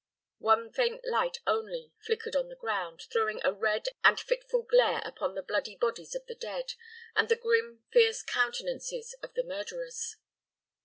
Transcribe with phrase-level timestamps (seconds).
[0.39, 5.35] One faint light only flickered on the ground, throwing a red and fitful glare upon
[5.35, 6.73] the bloody bodies of the dead,
[7.15, 10.15] and the grim, fierce countenances of the murderers.